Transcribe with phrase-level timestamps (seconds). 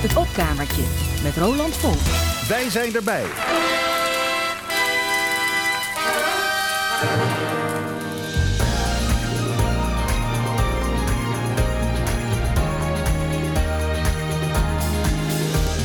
[0.00, 0.82] Het opkamertje
[1.22, 1.94] met Roland Vol.
[2.48, 3.22] Wij zijn erbij.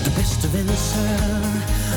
[0.04, 1.42] De beste wensen,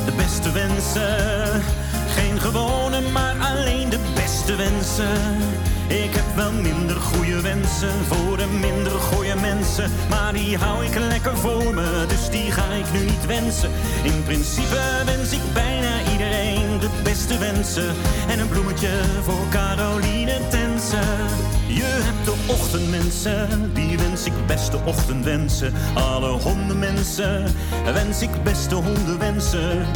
[0.04, 1.62] de beste wensen.
[2.08, 5.67] Geen gewone, maar alleen de beste wensen.
[5.88, 9.90] Ik heb wel minder goede wensen voor de minder goede mensen.
[10.10, 13.70] Maar die hou ik lekker voor me, dus die ga ik nu niet wensen.
[14.02, 17.94] In principe wens ik bijna iedereen de beste wensen.
[18.28, 18.90] En een bloemetje
[19.22, 21.26] voor Caroline Tensen.
[21.66, 25.72] Je hebt de ochtendmensen, die wens ik beste ochtendwensen.
[25.94, 27.44] Alle hondenmensen
[27.92, 29.86] wens ik beste hondenwensen.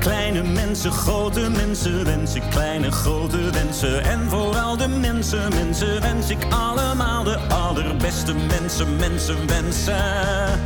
[0.00, 4.04] Kleine mensen, grote mensen wens ik kleine, grote wensen.
[4.04, 10.60] En vooral de mensen, mensen wens ik allemaal de allerbeste mensen, mensen wensen.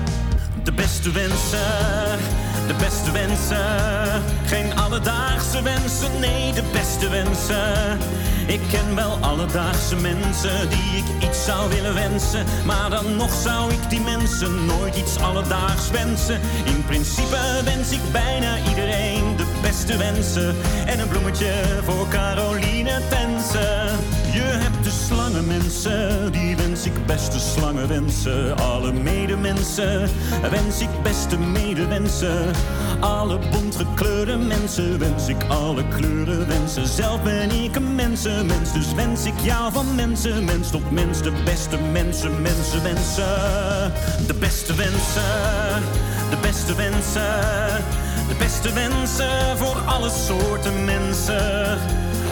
[0.62, 2.18] De beste wensen,
[2.66, 4.22] de beste wensen.
[4.46, 7.98] Geen alledaagse wensen, nee, de beste wensen.
[8.46, 12.44] Ik ken wel alledaagse mensen die ik iets zou willen wensen.
[12.64, 16.40] Maar dan nog zou ik die mensen nooit iets alledaags wensen.
[16.64, 20.56] In principe wens ik bijna iedereen de beste wensen.
[20.86, 21.52] En een bloemetje
[21.84, 23.98] voor Caroline Tensen.
[24.32, 24.58] Je
[25.06, 28.56] slangenmensen, die wens ik beste slangenwensen.
[28.56, 30.08] Alle medemensen
[30.50, 32.52] wens ik beste medewensen.
[33.00, 36.86] Alle bont gekleurde mensen wens ik alle kleuren wensen.
[36.86, 40.44] Zelf ben ik een mensenmens, dus wens ik jou van mensen.
[40.44, 43.92] Mens tot mens, de beste mensen, mensen wensen.
[44.26, 45.82] De beste wensen,
[46.30, 47.84] de beste wensen.
[48.28, 51.78] De beste wensen voor alle soorten mensen.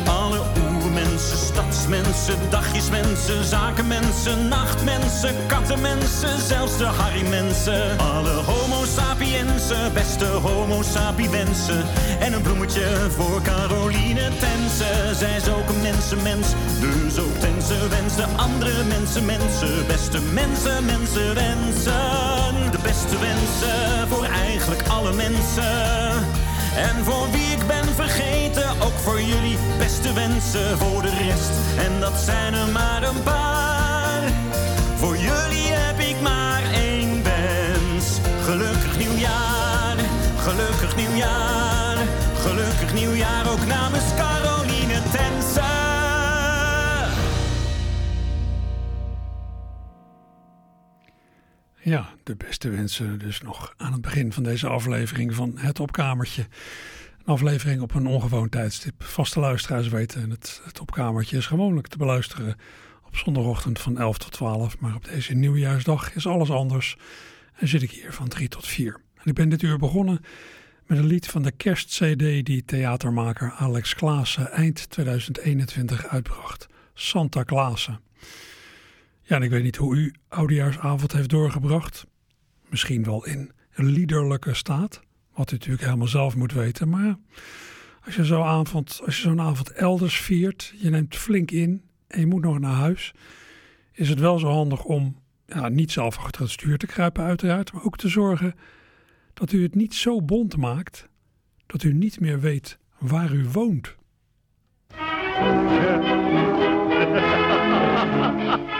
[0.06, 0.40] Alle
[0.92, 7.98] oermensen, stadsmensen, dagjesmensen, zakenmensen, nachtmensen, kattenmensen, zelfs de harrymensen.
[7.98, 11.84] Alle homo sapiensen, beste homo sapiensen.
[12.20, 15.14] En een bloemetje voor Caroline Tense.
[15.14, 16.48] Zij is ook een mensenmens,
[16.80, 22.70] dus ook Tense wens de andere mensen, mensen, beste mensen, mensen wensen.
[22.70, 26.41] De beste wensen voor eigenlijk alle mensen.
[26.76, 31.50] En voor wie ik ben vergeten, ook voor jullie beste wensen voor de rest.
[31.78, 34.22] En dat zijn er maar een paar.
[34.96, 38.20] Voor jullie heb ik maar één wens.
[38.44, 39.96] Gelukkig nieuwjaar,
[40.36, 41.96] gelukkig nieuwjaar,
[42.34, 44.31] gelukkig nieuwjaar ook namens Caroline
[51.84, 56.46] Ja, de beste wensen dus nog aan het begin van deze aflevering van Het Opkamertje.
[57.18, 59.04] Een aflevering op een ongewoon tijdstip.
[59.04, 62.56] Vaste luisteraars weten, het, het Opkamertje is gewoonlijk te beluisteren
[63.06, 64.78] op zondagochtend van 11 tot 12.
[64.78, 66.96] Maar op deze nieuwjaarsdag is alles anders
[67.54, 69.00] en zit ik hier van 3 tot 4.
[69.14, 70.20] En ik ben dit uur begonnen
[70.86, 76.66] met een lied van de kerstcd die theatermaker Alex Klaassen eind 2021 uitbracht.
[76.94, 78.00] Santa Klaassen.
[79.32, 82.06] Ja, en ik weet niet hoe u oudejaarsavond heeft doorgebracht.
[82.68, 85.00] Misschien wel in liederlijke staat,
[85.34, 86.88] wat u natuurlijk helemaal zelf moet weten.
[86.88, 87.16] Maar
[88.04, 89.00] als je zo'n avond,
[89.36, 93.14] avond elders viert, je neemt flink in en je moet nog naar huis,
[93.92, 95.16] is het wel zo handig om
[95.46, 98.54] ja, niet zelf achter het stuur te kruipen uiteraard, maar ook te zorgen
[99.34, 101.08] dat u het niet zo bont maakt
[101.66, 103.94] dat u niet meer weet waar u woont.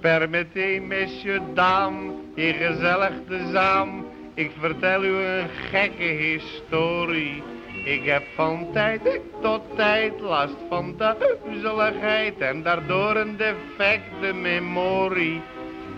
[0.00, 4.06] Permettez, messieurs, dames, hier gezellig de zaam.
[4.34, 7.42] Ik vertel u een gekke historie.
[7.84, 15.40] Ik heb van tijd tot tijd last van duizeligheid en daardoor een defecte memorie.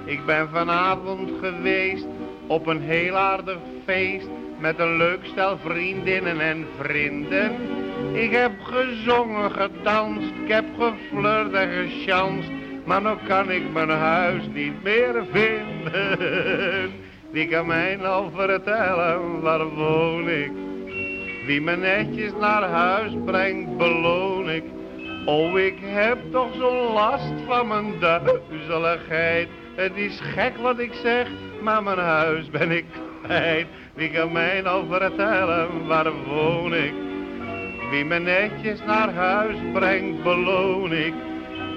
[0.04, 2.06] Ik ben vanavond geweest
[2.46, 4.28] op een heel aardig feest
[4.58, 7.52] met een leuk stel vriendinnen en vrienden.
[8.12, 12.50] Ik heb gezongen, gedanst, ik heb geflirt en gechanst,
[12.84, 16.90] maar nu kan ik mijn huis niet meer vinden.
[17.32, 20.50] Wie kan mij nou vertellen, waar woon ik?
[21.46, 24.64] Wie me netjes naar huis brengt, beloon ik.
[25.24, 29.48] Oh, ik heb toch zo'n last van mijn duizeligheid.
[29.74, 31.28] Het is gek wat ik zeg,
[31.62, 32.84] maar mijn huis ben ik
[33.22, 33.66] kwijt.
[33.94, 37.09] Wie kan mij nou vertellen, waar woon ik?
[37.90, 41.14] Wie me netjes naar huis brengt, beloon ik.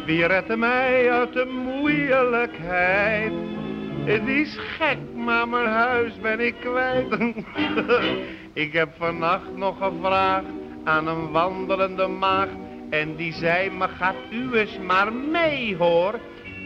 [0.05, 3.33] Wie redt mij uit de moeilijkheid?
[4.05, 7.17] Het is gek, maar mijn huis ben ik kwijt.
[8.65, 10.45] ik heb vannacht nog gevraagd
[10.83, 12.55] aan een wandelende maagd.
[12.89, 16.19] En die zei, maar gaat u eens maar mee hoor.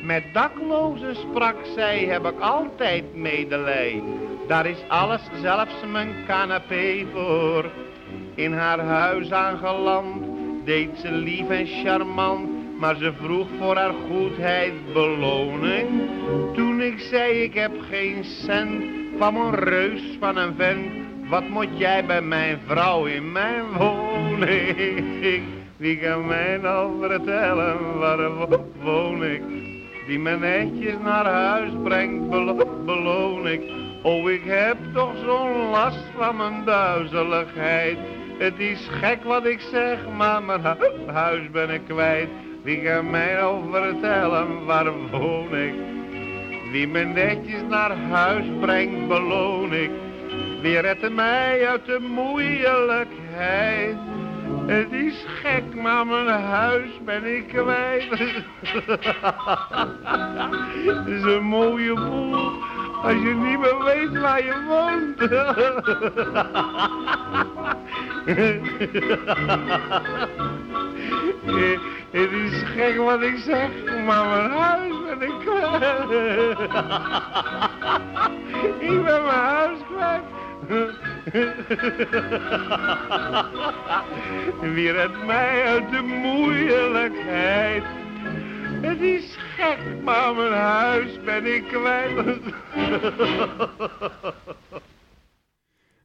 [0.04, 4.04] Met daklozen sprak zij, heb ik altijd medelij.
[4.48, 7.72] Daar is alles, zelfs mijn canapé voor.
[8.36, 10.26] In haar huis aangeland,
[10.66, 12.50] deed ze lief en charmant.
[12.80, 15.88] Maar ze vroeg voor haar goedheid beloning.
[16.54, 18.84] Toen ik zei ik heb geen cent,
[19.16, 20.92] kwam een reus van een vent.
[21.30, 25.44] Wat moet jij bij mijn vrouw in mijn woning?
[25.78, 28.30] Wie kan mij nou vertellen waar
[28.84, 29.42] woon ik?
[30.08, 33.62] Die me netjes naar huis brengt, belo beloon ik.
[34.02, 37.98] Oh, ik heb toch zo'n last van mijn duizeligheid.
[38.38, 42.30] Het is gek wat ik zeg, maar mijn hu huis ben ik kwijt.
[42.64, 45.74] Wie kan mij nou vertellen, waar woon ik?
[46.72, 49.92] Wie me netjes naar huis brengt, beloon ik.
[50.62, 53.98] Wie redt mij uit de moeilijkheid?
[54.66, 58.10] Het is gek, maar mijn huis ben ik kwijt.
[60.86, 62.54] Het is een mooie boel
[63.04, 65.20] als je niet meer weet waar je woont.
[72.12, 73.70] Het is gek wat ik zeg,
[74.06, 76.10] maar mijn huis ben ik kwijt.
[78.80, 80.22] Ik ben mijn huis kwijt.
[84.74, 87.84] Wie redt mij uit de moeilijkheid?
[88.82, 89.38] Het is
[90.04, 92.40] maar mijn huis ben ik kwijt.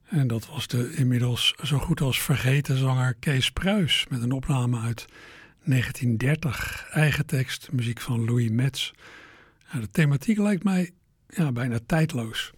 [0.08, 4.81] En dat was de inmiddels zo goed als vergeten zanger Kees Pruis met een opname
[4.81, 5.04] uit
[5.64, 6.87] 1930.
[6.90, 8.93] Eigen tekst, muziek van Louis Metz.
[9.81, 10.90] De thematiek lijkt mij
[11.28, 12.52] ja, bijna tijdloos.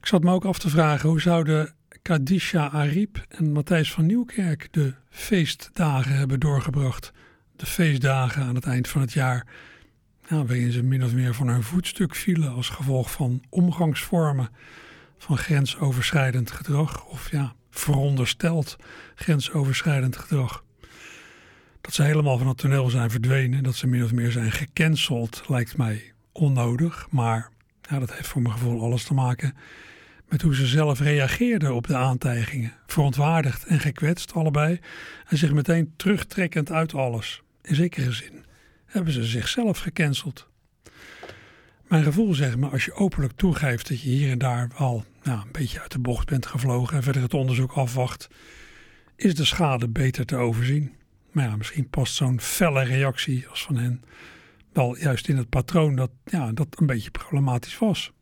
[0.00, 4.68] Ik zat me ook af te vragen hoe zouden Kadisha Ariep en Matthijs van Nieuwkerk
[4.70, 7.12] de feestdagen hebben doorgebracht.
[7.56, 9.46] De feestdagen aan het eind van het jaar,
[10.28, 14.48] ja, waarin ze min of meer van hun voetstuk vielen als gevolg van omgangsvormen
[15.18, 18.76] van grensoverschrijdend gedrag of ja, verondersteld
[19.14, 20.64] grensoverschrijdend gedrag.
[21.80, 25.42] Dat ze helemaal van het toneel zijn verdwenen, dat ze min of meer zijn gecanceld,
[25.48, 27.06] lijkt mij onnodig.
[27.10, 27.50] Maar
[27.80, 29.54] dat heeft voor mijn gevoel alles te maken
[30.28, 32.72] met hoe ze zelf reageerden op de aantijgingen.
[32.86, 34.80] Verontwaardigd en gekwetst allebei
[35.28, 37.42] en zich meteen terugtrekkend uit alles.
[37.62, 38.45] In zekere zin
[38.96, 40.48] hebben ze zichzelf gecanceld.
[41.88, 45.40] Mijn gevoel zegt me, als je openlijk toegeeft dat je hier en daar wel nou,
[45.40, 48.28] een beetje uit de bocht bent gevlogen en verder het onderzoek afwacht,
[49.16, 50.92] is de schade beter te overzien.
[51.32, 54.02] Maar ja, misschien past zo'n felle reactie als van hen
[54.72, 58.12] wel juist in het patroon dat, ja, dat een beetje problematisch was.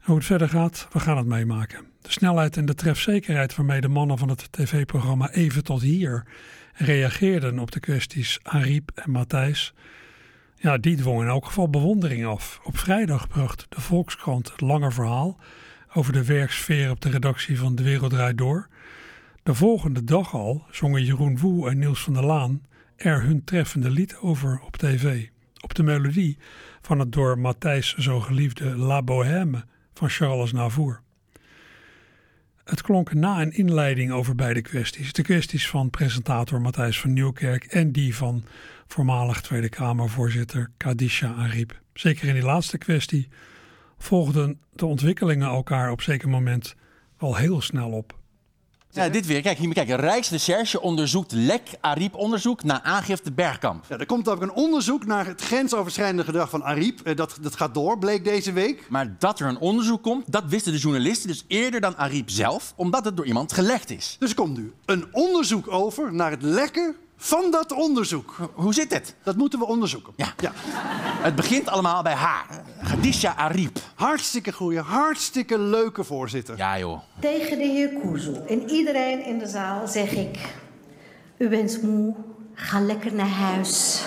[0.00, 1.86] hoe het verder gaat, we gaan het meemaken.
[2.00, 6.26] De snelheid en de trefzekerheid waarmee de mannen van het tv-programma Even tot hier
[6.78, 9.74] reageerden op de kwesties Ariep en Matthijs,
[10.56, 12.60] ja, die dwong in elk geval bewondering af.
[12.64, 15.40] Op vrijdag bracht de Volkskrant het lange verhaal
[15.94, 18.68] over de werksfeer op de redactie van De Wereld Draait Door.
[19.42, 22.62] De volgende dag al zongen Jeroen Woe en Niels van der Laan
[22.96, 25.28] er hun treffende lied over op tv.
[25.60, 26.38] Op de melodie
[26.80, 29.64] van het door Matthijs zo geliefde La Bohème
[29.94, 31.02] van Charles Navour.
[32.68, 35.12] Het klonk na een inleiding over beide kwesties.
[35.12, 38.44] De kwesties van presentator Matthijs van Nieuwkerk en die van
[38.86, 41.80] voormalig Tweede Kamervoorzitter Kadisha Ariep.
[41.92, 43.28] Zeker in die laatste kwestie
[43.98, 46.74] volgden de ontwikkelingen elkaar op zeker moment
[47.16, 48.17] al heel snel op.
[48.98, 49.42] Ja, dit weer.
[49.42, 49.88] Kijk, hier, kijk.
[49.88, 53.84] Rijksrecherche onderzoekt lek Ariep onderzoek naar aangifte Bergkamp.
[53.88, 57.00] Ja, er komt ook een onderzoek naar het grensoverschrijdende gedrag van Ariep.
[57.00, 58.86] Eh, Dat, dat gaat door, bleek deze week.
[58.88, 62.72] Maar dat er een onderzoek komt, dat wisten de journalisten dus eerder dan Ariep zelf,
[62.76, 64.16] omdat het door iemand gelekt is.
[64.18, 68.36] Dus er komt nu een onderzoek over naar het lekken van dat onderzoek.
[68.54, 69.14] Hoe zit het?
[69.22, 70.12] Dat moeten we onderzoeken.
[70.16, 70.32] Ja.
[71.22, 72.46] Het begint allemaal bij haar.
[72.84, 73.78] Khadija Ariep.
[73.94, 76.56] Hartstikke goeie, hartstikke leuke voorzitter.
[76.56, 76.98] Ja, joh.
[77.20, 80.38] Tegen de heer Koezel en iedereen in de zaal zeg ik...
[81.38, 82.14] U bent moe,
[82.54, 84.02] ga lekker naar huis.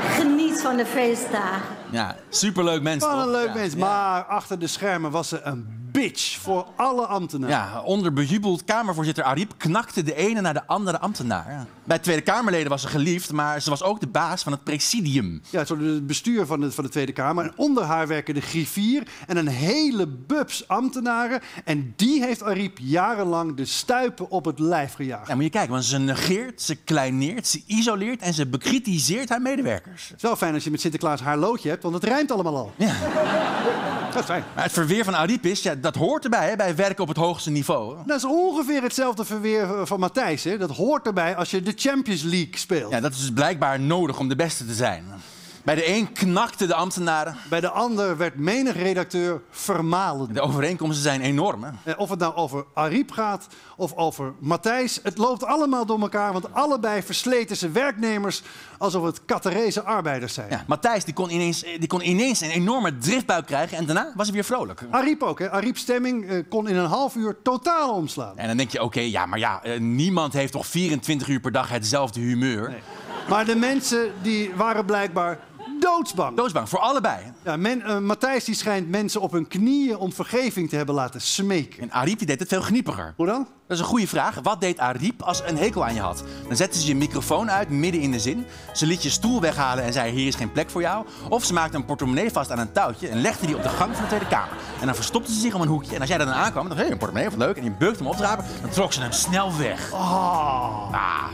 [0.00, 1.74] Geniet van de feestdagen.
[1.90, 3.72] Ja, superleuk mens, Wat een leuk Ja, mens.
[3.72, 3.78] ja.
[3.78, 7.56] Maar achter de schermen was ze een bitch voor alle ambtenaren.
[7.56, 11.50] Ja, onder bejubeld Kamervoorzitter Ariep knakte de ene naar de andere ambtenaar.
[11.50, 11.66] Ja.
[11.84, 15.42] Bij Tweede Kamerleden was ze geliefd, maar ze was ook de baas van het presidium.
[15.50, 17.44] Ja, het bestuur van de, van de Tweede Kamer.
[17.44, 21.40] En onder haar werken de griffier en een hele bubs ambtenaren.
[21.64, 25.28] En die heeft Ariep jarenlang de stuipen op het lijf gejaagd.
[25.28, 29.42] Ja, moet je kijken, want ze negeert, ze kleineert, ze isoleert en ze bekritiseert haar
[29.42, 30.08] medewerkers.
[30.08, 32.56] Het is wel fijn als je met Sinterklaas haar loodje hebt, want het rijmt allemaal
[32.56, 32.72] al.
[32.76, 32.94] Ja.
[34.14, 34.44] Dat is fijn.
[34.54, 37.16] Maar het verweer van Ariep is, ja, dat hoort erbij hè, bij werken op het
[37.16, 37.96] hoogste niveau.
[38.06, 40.44] Dat is ongeveer hetzelfde verweer van Matthijs.
[40.44, 40.58] Hè?
[40.58, 42.90] Dat hoort erbij als je de Champions League speelt.
[42.90, 45.04] Ja, dat is dus blijkbaar nodig om de beste te zijn.
[45.64, 47.36] Bij de een knakten de ambtenaren.
[47.50, 50.32] Bij de ander werd menig redacteur vermalen.
[50.34, 51.64] De overeenkomsten zijn enorm.
[51.64, 51.70] Hè?
[51.92, 55.00] Eh, Of het nou over Ariep gaat of over Matthijs.
[55.02, 58.42] Het loopt allemaal door elkaar, want allebei versleten ze werknemers
[58.78, 60.50] alsof het Catarese arbeiders zijn.
[60.50, 64.26] Ja, Matthijs die kon, ineens, die kon ineens een enorme driftbuik krijgen en daarna was
[64.26, 64.82] hij weer vrolijk.
[64.90, 65.50] Ariep ook, hè?
[65.50, 68.38] Ariep's stemming eh, kon in een half uur totaal omslaan.
[68.38, 71.52] En dan denk je, oké, ja, maar ja, eh, niemand heeft toch 24 uur per
[71.52, 72.68] dag hetzelfde humeur.
[72.70, 72.80] Nee.
[73.28, 75.38] Maar de mensen die waren blijkbaar
[75.84, 76.36] doodsbang.
[76.36, 77.18] Doodsbang, voor allebei.
[77.44, 81.20] Ja, men, eh, Matthijs die schijnt mensen op hun knieën om vergeving te hebben laten
[81.20, 81.82] smeken.
[81.82, 83.14] En Ariep die deed het veel geniepiger.
[83.16, 83.46] Hoe dan?
[83.66, 84.38] Dat is een goede vraag.
[84.42, 86.22] Wat deed Ariep als een hekel aan je had?
[86.48, 88.46] Dan zette ze je microfoon uit midden in de zin.
[88.72, 91.06] Ze liet je stoel weghalen en zei: Hier is geen plek voor jou.
[91.28, 93.92] Of ze maakte een portemonnee vast aan een touwtje en legde die op de gang
[93.94, 94.56] van de Tweede Kamer.
[94.80, 95.94] En dan verstopte ze zich om een hoekje.
[95.94, 97.56] En als jij dan aankwam, dan dacht je: een portemonnee, wat leuk.
[97.56, 99.92] En je beukte hem op te rapen, dan trok ze hem snel weg.
[99.92, 101.30] Ah, Ah,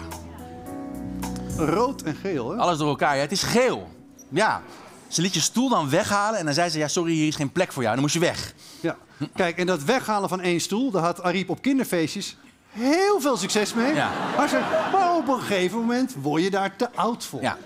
[1.56, 2.56] rood en geel, hè?
[2.56, 3.14] alles door elkaar.
[3.14, 3.88] Ja, het is geel.
[4.30, 4.62] Ja.
[5.08, 7.52] Ze liet je stoel dan weghalen en dan zei ze: Ja, sorry, hier is geen
[7.52, 7.94] plek voor jou.
[7.94, 8.54] Dan moest je weg.
[8.80, 8.96] Ja.
[9.34, 12.36] Kijk, en dat weghalen van één stoel, daar had Ariep op kinderfeestjes
[12.70, 13.94] heel veel succes mee.
[13.94, 14.10] Ja.
[14.36, 17.40] Maar, op een gegeven moment word je daar te oud voor.
[17.42, 17.56] Ja.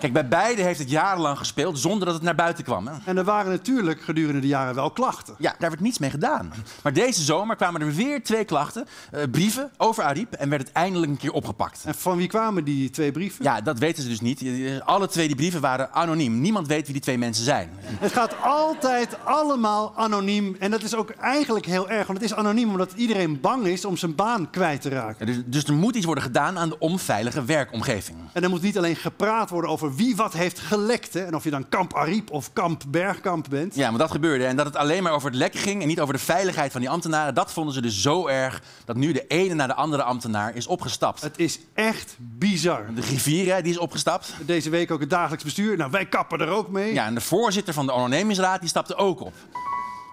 [0.00, 2.86] Kijk, bij beide heeft het jarenlang gespeeld zonder dat het naar buiten kwam.
[2.86, 2.94] Hè?
[3.04, 5.34] En er waren natuurlijk gedurende de jaren wel klachten.
[5.38, 6.52] Ja, daar werd niets mee gedaan.
[6.82, 10.72] Maar deze zomer kwamen er weer twee klachten, eh, brieven over Ariep en werd het
[10.72, 11.82] eindelijk een keer opgepakt.
[11.84, 13.44] En van wie kwamen die twee brieven?
[13.44, 14.42] Ja, dat weten ze dus niet.
[14.42, 16.40] Eh, Alle twee die brieven waren anoniem.
[16.40, 17.70] Niemand weet wie die twee mensen zijn.
[17.80, 20.56] Het gaat altijd allemaal anoniem.
[20.58, 22.06] En dat is ook eigenlijk heel erg.
[22.06, 25.26] Want het is anoniem omdat iedereen bang is om zijn baan kwijt te raken.
[25.26, 28.18] Ja, dus, dus er moet iets worden gedaan aan de onveilige werkomgeving.
[28.32, 31.14] En er moet niet alleen gepraat worden over wie wat heeft gelekt.
[31.14, 31.24] Hè?
[31.24, 33.74] En of je dan kamp Ariep of kamp Bergkamp bent.
[33.74, 34.46] Ja, maar dat gebeurde.
[34.46, 36.80] En dat het alleen maar over het lekken ging en niet over de veiligheid van
[36.80, 40.02] die ambtenaren, dat vonden ze dus zo erg dat nu de ene naar de andere
[40.02, 41.20] ambtenaar is opgestapt.
[41.20, 42.94] Het is echt bizar.
[42.94, 44.34] De griffier, hè, die is opgestapt.
[44.46, 45.76] Deze week ook het dagelijks bestuur.
[45.76, 46.92] Nou, wij kappen er ook mee.
[46.92, 49.32] Ja, en de voorzitter van de ondernemingsraad die stapte ook op.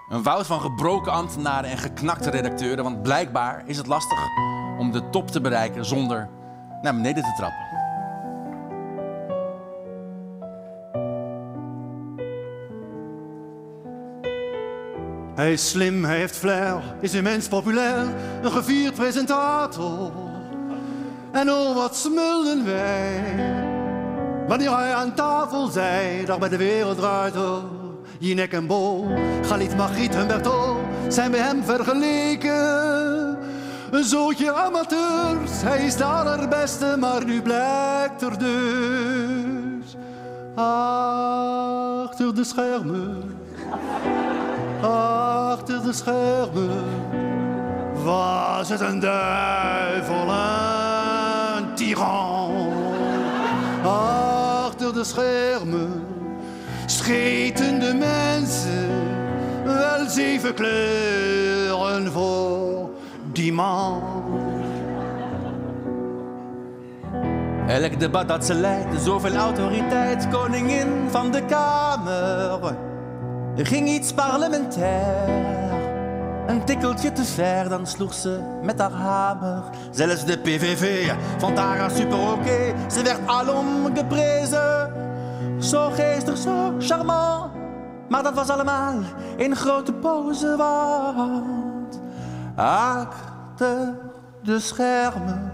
[0.09, 2.83] Een woud van gebroken ambtenaren en geknakte redacteuren.
[2.83, 4.19] Want blijkbaar is het lastig
[4.77, 6.29] om de top te bereiken zonder
[6.81, 7.63] naar beneden te trappen.
[15.35, 18.07] Hij is slim, hij heeft flair, is immens populair,
[18.41, 20.12] een gevierd presentator.
[21.31, 23.24] En oh, wat smulden wij,
[24.47, 27.33] wanneer hij aan tafel zei, dag bij de wereld draait.
[28.19, 29.07] Jinek en Bo,
[29.41, 33.38] Galit, Margriet, Humberto, zijn bij hem vergeleken.
[33.91, 39.95] Een zootje amateurs, hij is de allerbeste, maar nu blijkt er dus
[40.55, 43.36] achter de schermen
[44.81, 46.84] achter de schermen
[48.03, 50.29] was het een duivel,
[51.57, 52.74] een tiran.
[53.84, 56.14] Achter de schermen
[56.91, 58.89] scheten de mensen
[59.63, 62.89] wel zeven kleuren voor
[63.31, 64.01] die man.
[67.67, 72.75] Elk debat dat ze leidt, zoveel autoriteit, koningin van de Kamer.
[73.57, 75.29] Er ging iets parlementair.
[76.47, 79.63] Een tikkeltje te ver, dan sloeg ze met haar hamer.
[79.91, 82.73] Zelfs de PVV vond haar super oké.
[82.91, 84.93] Ze werd alom geprezen.
[85.59, 87.51] Zo geestig, zo charmant.
[88.09, 88.95] Maar dat was allemaal
[89.38, 92.00] in grote pose, want
[92.55, 93.97] achter
[94.43, 95.51] de schermen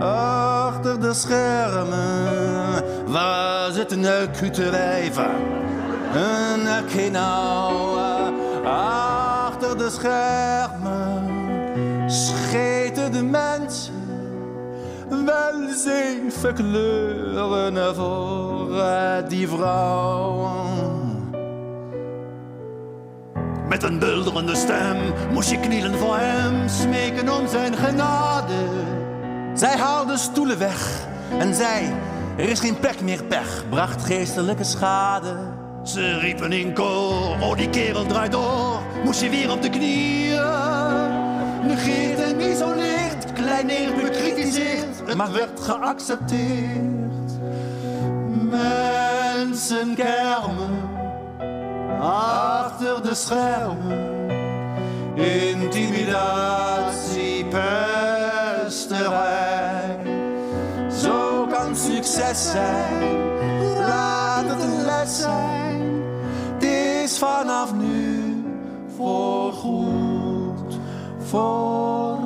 [0.00, 4.70] Achter de schermen was het een acute.
[6.14, 7.98] Een akinau.
[8.64, 11.24] Achter de schermen
[12.06, 13.99] scheten de mensen
[15.10, 20.58] wel zeven kleuren voor eh, die vrouw.
[23.68, 24.96] Met een bulderende stem
[25.32, 28.54] moest je knielen voor hem, smeken om zijn genade.
[29.54, 31.06] Zij haalde stoelen weg
[31.38, 31.92] en zei:
[32.36, 35.36] Er is geen plek meer pech, bracht geestelijke schade.
[35.84, 40.40] Ze riepen in koor, oh die kerel draait door, moest je weer op de knieën.
[41.66, 43.09] Negeert en isoleert,
[43.42, 47.30] kleineert, bekritiseerd, het Maar- werd geaccepteerd.
[48.50, 50.88] Mensen kermen,
[52.00, 54.28] achter de schermen,
[55.50, 57.44] intimidatie,
[58.64, 59.08] pesterij.
[61.02, 63.18] Zo kan succes zijn,
[63.78, 66.02] laat het een les zijn.
[66.54, 68.44] Het is vanaf nu
[68.96, 70.78] voorgoed
[71.18, 72.19] voorbij.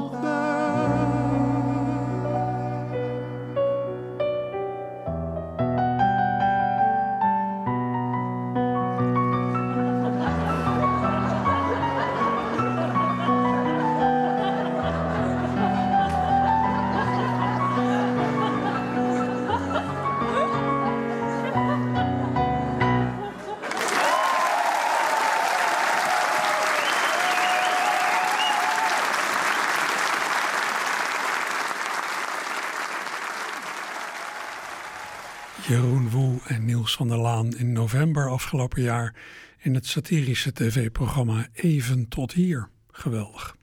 [36.47, 39.15] En Niels van der Laan in november afgelopen jaar
[39.59, 42.69] in het satirische tv-programma Even tot hier.
[42.91, 43.57] Geweldig.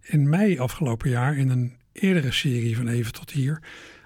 [0.00, 3.62] In mei afgelopen jaar in een eerdere serie van Even tot hier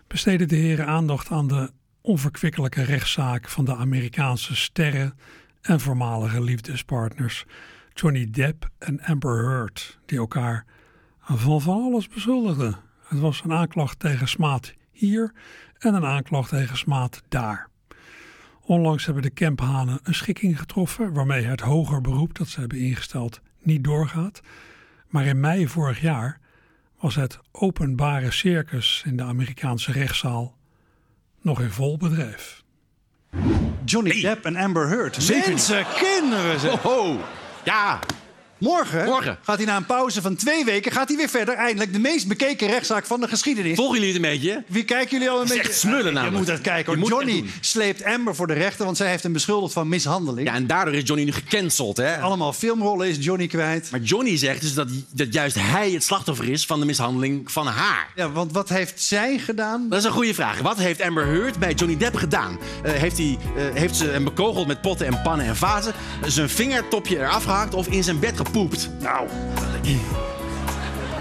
[0.07, 1.71] besteden de heren aandacht aan de
[2.01, 5.19] onverkwikkelijke rechtszaak van de Amerikaanse sterren
[5.61, 7.45] en voormalige liefdespartners
[7.95, 10.65] Johnny Depp en Amber Heard, die elkaar
[11.21, 12.77] van van alles beschuldigden.
[13.05, 15.33] Het was een aanklacht tegen smaad hier
[15.79, 17.73] en een aanklacht tegen smaad daar.
[18.67, 23.41] Onlangs hebben de Kemphanen een schikking getroffen waarmee het hoger beroep dat ze hebben ingesteld
[23.59, 24.41] niet doorgaat.
[25.09, 26.41] Maar in mei vorig jaar
[27.01, 30.57] was het openbare circus in de Amerikaanse rechtszaal
[31.41, 32.63] nog in vol bedrijf.
[33.85, 35.17] Johnny Depp en Amber Heard.
[35.23, 35.49] Zeker.
[35.49, 36.83] Mensen, kinderen zeg.
[36.83, 37.21] Ho,
[37.65, 37.99] ja.
[38.59, 39.39] Morgen, Morgen.
[39.43, 41.55] gaat hij na een pauze van twee weken gaat hij weer verder.
[41.55, 43.77] Eindelijk de meest bekeken rechtszaak van de geschiedenis.
[43.77, 44.65] Volgen jullie het een beetje?
[44.67, 45.71] Wie kijken jullie al een Het is beetje?
[45.71, 46.37] echt smullen Je namelijk.
[46.37, 46.93] moet dat kijken.
[46.93, 47.09] Je Hoor.
[47.11, 50.49] moet Johnny sleept Amber voor de rechter, want zij heeft hem beschuldigd van mishandeling.
[50.49, 52.17] Ja, en daardoor is Johnny nu gecanceld, hè?
[52.21, 53.91] Allemaal filmrollen is Johnny kwijt.
[53.91, 57.67] Maar Johnny zegt dus dat, dat juist hij het slachtoffer is van de mishandeling van
[57.67, 58.09] haar.
[58.15, 59.89] Ja, want wat heeft zij gedaan?
[59.89, 60.61] Dat is een goede vraag.
[60.61, 62.59] Wat heeft Amber Heard bij Johnny Depp gedaan?
[62.83, 65.93] Eh, heeft, hij, eh, heeft ze hem bekogeld met potten en pannen en vazen?
[66.27, 68.89] Zijn vingertopje eraf gehakt of in zijn bed gepoept?
[69.01, 69.29] Nou,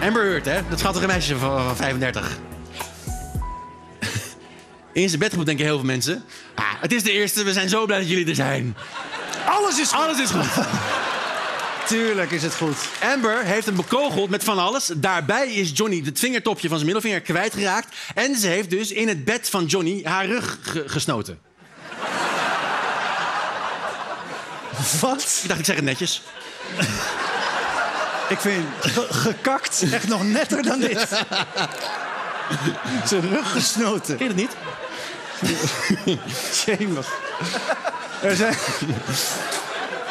[0.01, 0.61] Amber Heard, hè?
[0.69, 2.37] Dat schattige meisje van, van 35.
[4.93, 6.23] In zijn bed gepoept, denken heel veel mensen.
[6.55, 8.75] Ah, het is de eerste, we zijn zo blij dat jullie er zijn.
[9.45, 9.99] alles is goed.
[9.99, 10.45] Alles is goed.
[11.87, 12.75] Tuurlijk is het goed.
[13.01, 14.91] Amber heeft hem bekogeld met van alles.
[14.95, 17.95] Daarbij is Johnny het vingertopje van zijn middelvinger kwijtgeraakt.
[18.15, 21.39] En ze heeft dus in het bed van Johnny haar rug ge- gesnoten.
[25.01, 25.39] Wat?
[25.43, 26.21] Ik dacht, ik zeg het netjes.
[28.29, 31.07] Ik vind ge- gekakt echt nog netter dan dit.
[33.05, 34.17] Zijn rug gesnoten.
[34.17, 34.55] Ken je dat niet?
[36.65, 37.07] Jemig.
[38.21, 38.55] Er zijn,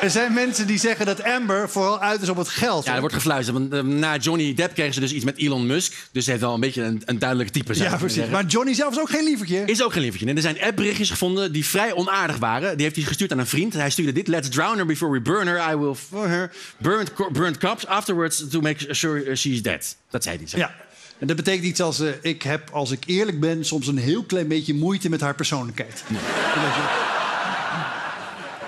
[0.02, 2.84] er zijn mensen die zeggen dat Amber vooral uit is op het geld.
[2.84, 3.58] Ja, er wordt gefluisterd.
[3.58, 6.08] Want eh, na Johnny Depp kregen ze dus iets met Elon Musk.
[6.12, 7.74] Dus ze heeft wel een beetje een, een duidelijk type.
[7.76, 8.14] Ja, precies.
[8.14, 8.32] zeggen.
[8.32, 9.62] Maar Johnny zelf is ook geen lievertje.
[9.64, 10.28] Is ook geen lievertje.
[10.28, 12.72] En er zijn appberichtjes gevonden die vrij onaardig waren.
[12.76, 13.72] Die heeft hij gestuurd aan een vriend.
[13.72, 14.28] Hij stuurde dit.
[14.28, 15.72] Let's drown her before we burn her.
[15.72, 16.50] I will for her.
[16.76, 19.96] Burnt, co- burnt cups afterwards to make sure she's dead.
[20.10, 20.46] Dat zei hij.
[20.58, 20.74] Ja.
[21.18, 22.00] En dat betekent iets als...
[22.00, 25.34] eh, ik heb, als ik eerlijk ben, soms een heel klein beetje moeite met haar
[25.34, 26.02] persoonlijkheid.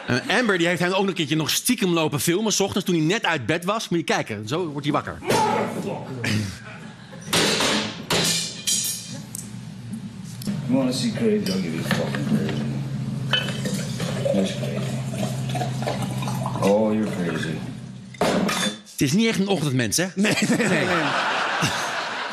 [0.07, 2.53] En Amber die heeft hem ook nog een keertje nog stiekem lopen filmen.
[2.53, 3.89] S ochtends toen hij net uit bed was.
[3.89, 4.49] Moet je kijken.
[4.49, 5.19] Zo wordt hij wakker.
[10.67, 11.51] You wanna see crazy?
[11.51, 12.63] I'll give you fucking crazy.
[14.35, 14.95] That's crazy.
[16.63, 17.55] Oh, you're crazy.
[18.91, 20.07] Het is niet echt een ochtendmens, hè?
[20.15, 20.69] Nee, nee, nee.
[20.69, 21.44] nee.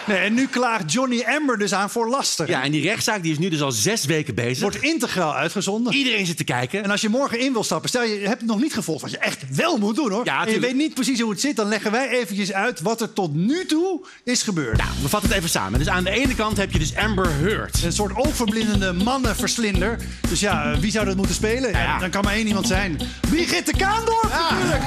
[0.08, 2.50] Nee, en nu klaagt Johnny Amber dus aan voor laster.
[2.50, 4.62] Ja, en die rechtszaak die is nu dus al zes weken bezig.
[4.62, 5.94] Wordt integraal uitgezonden.
[5.94, 6.84] Iedereen zit te kijken.
[6.84, 9.12] En als je morgen in wil stappen, stel je, hebt het nog niet gevolgd, wat
[9.12, 10.26] je echt wel moet doen hoor.
[10.26, 13.02] Ja, en je weet niet precies hoe het zit, dan leggen wij eventjes uit wat
[13.02, 14.78] er tot nu toe is gebeurd.
[14.78, 15.80] Nou, we vatten het even samen.
[15.80, 17.84] Dus aan de ene kant heb je dus Amber Heard.
[17.84, 19.98] Een soort oogverblindende mannenverslinder.
[20.30, 21.72] Dus ja, eh, wie zou dat moeten spelen?
[21.72, 22.00] Ja, ja.
[22.00, 23.00] Dan kan maar één iemand zijn.
[23.30, 24.84] Brigitte Kaandorp natuurlijk.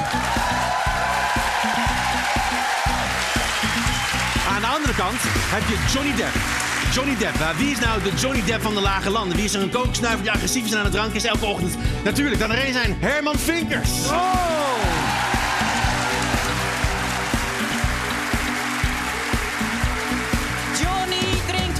[4.94, 6.35] Andere kant heb je Johnny Depp.
[6.92, 7.57] Johnny Depp.
[7.57, 9.37] Wie is nou de Johnny Depp van de lage landen?
[9.37, 11.76] Wie is er een kooksnuiver die agressief is en aan het drank is elke ochtend?
[12.04, 13.90] Natuurlijk, dan er een zijn Herman Vinkers.
[20.80, 21.74] Johnny drinkt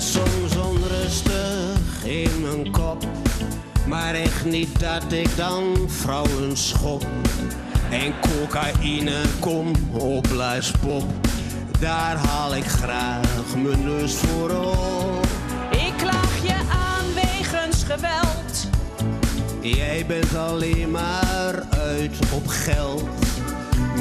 [0.00, 3.04] is soms onrustig in mijn kop.
[3.86, 7.06] Maar echt niet dat ik dan vrouwen schop.
[7.90, 10.26] En cocaïne kom op
[10.80, 11.04] pop.
[11.80, 15.26] Daar haal ik graag mijn neus voor op.
[15.70, 18.68] Ik klaag je aan wegens geweld,
[19.60, 23.29] Jij bent alleen maar uit op geld.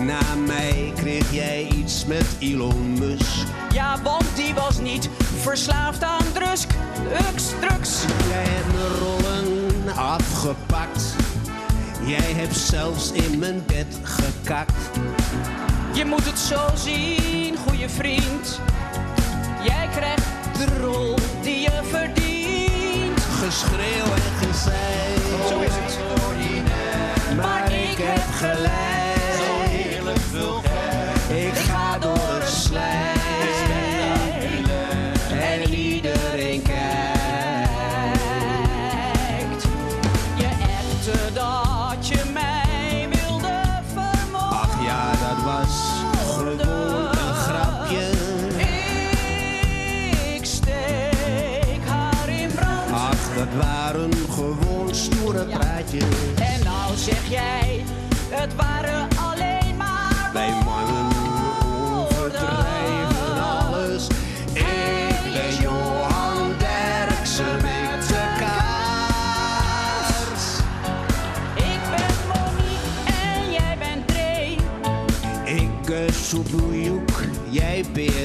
[0.09, 3.47] Na mij kreeg jij iets met Elon Musk.
[3.71, 5.09] ja want die was niet
[5.41, 6.65] verslaafd aan drugs,
[7.09, 8.03] drugs, drugs.
[8.29, 11.15] Jij hebt mijn rollen afgepakt.
[12.05, 14.73] Jij hebt zelfs in mijn bed gekakt.
[15.93, 18.61] Je moet het zo zien, goede vriend.
[19.63, 23.19] Jij krijgt de rol die je verdient.
[23.19, 25.47] Geschreeuw en gezeik.
[25.49, 25.97] Zo is het.
[27.35, 28.98] Maar ik heb gelijk.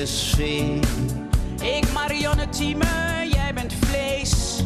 [0.04, 4.62] Ik Marianne Thieme, jij bent vlees.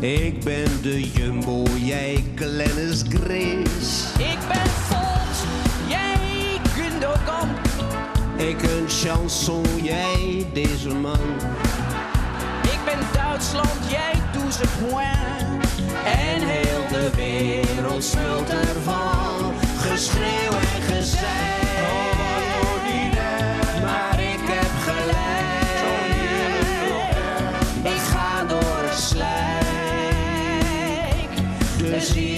[0.00, 4.22] Ik ben de Jumbo, jij Glennis Grace.
[4.22, 5.46] Ik ben Volt,
[5.88, 7.48] jij Gundogan.
[8.36, 11.20] Ik een chanson, jij deze man.
[12.62, 15.68] Ik ben Duitsland, jij douze point.
[16.04, 19.52] En heel de wereld smult ervan.
[19.78, 22.17] Geschreeuw en gezeik.
[31.98, 32.37] Dus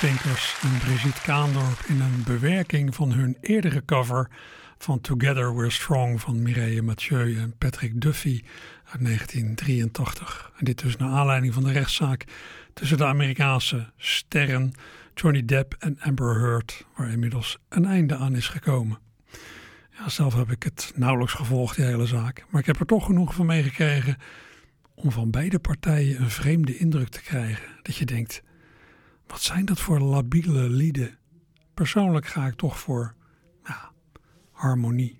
[0.00, 4.28] Vinkers en Brigitte Kaandorp in een bewerking van hun eerdere cover
[4.78, 8.42] van Together We're Strong van Mireille Mathieu en Patrick Duffy
[8.84, 10.52] uit 1983.
[10.56, 12.24] En dit dus naar aanleiding van de rechtszaak
[12.74, 14.72] tussen de Amerikaanse sterren
[15.14, 18.98] Johnny Depp en Amber Heard, waar inmiddels een einde aan is gekomen.
[19.98, 23.04] Ja, zelf heb ik het nauwelijks gevolgd, die hele zaak, maar ik heb er toch
[23.04, 24.16] genoeg van meegekregen
[24.94, 27.68] om van beide partijen een vreemde indruk te krijgen.
[27.82, 28.42] Dat je denkt,
[29.30, 31.18] wat zijn dat voor labiele lieden?
[31.74, 33.14] Persoonlijk ga ik toch voor
[33.64, 33.92] ja,
[34.50, 35.19] harmonie.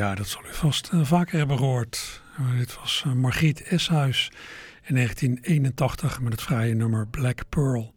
[0.00, 2.22] Ja, dat zal u vast eh, vaker hebben gehoord.
[2.40, 4.30] Uh, dit was uh, Margriet Eshuis
[4.82, 7.94] in 1981 met het vrije nummer Black Pearl.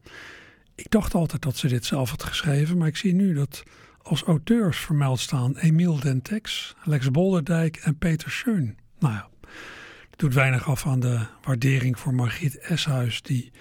[0.75, 3.63] Ik dacht altijd dat ze dit zelf had geschreven, maar ik zie nu dat
[4.01, 8.77] als auteurs vermeld staan Emiel Dentex, Lex Bolderdijk en Peter Schön.
[8.99, 9.29] Nou ja,
[10.09, 13.51] dat doet weinig af aan de waardering voor Margriet Eshuis, die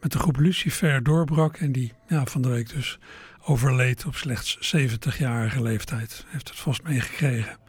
[0.00, 2.98] met de groep Lucifer doorbrak en die ja, van de week dus
[3.44, 6.24] overleed op slechts 70-jarige leeftijd.
[6.28, 7.61] Heeft het vast meegekregen.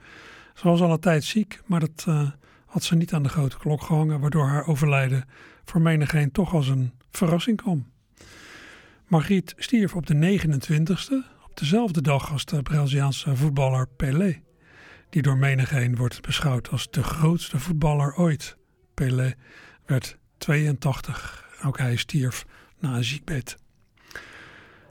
[0.54, 2.30] Ze was al een tijd ziek, maar dat uh,
[2.66, 5.26] had ze niet aan de grote klok gehangen, waardoor haar overlijden
[5.66, 7.92] voor menigeen toch als een verrassing kwam.
[9.08, 11.14] Margriet stierf op de 29e,
[11.46, 14.42] op dezelfde dag als de Braziliaanse voetballer Pelé,
[15.10, 18.58] die door menigeen wordt beschouwd als de grootste voetballer ooit.
[18.94, 19.34] Pelé
[19.86, 22.46] werd 82, ook hij stierf
[22.80, 23.63] na een ziekbed.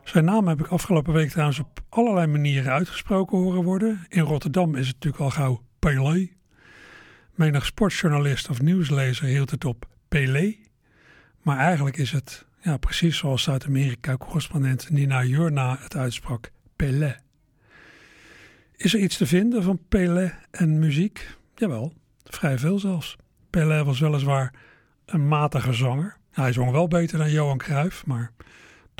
[0.04, 4.06] Zijn naam heb ik afgelopen week trouwens op allerlei manieren uitgesproken horen worden.
[4.08, 6.28] In Rotterdam is het natuurlijk al gauw Pelé.
[7.34, 10.56] Menig sportjournalist of nieuwslezer hield het op Pelé.
[11.42, 17.16] Maar eigenlijk is het ja, precies zoals Zuid-Amerika-correspondent Nina Jurna het uitsprak, Pelé.
[18.76, 21.36] Is er iets te vinden van Pelé en muziek?
[21.54, 21.92] Jawel,
[22.24, 23.16] vrij veel zelfs.
[23.50, 24.54] Pelé was weliswaar
[25.06, 26.16] een matige zanger.
[26.30, 28.32] Hij zong wel beter dan Johan Cruijff, maar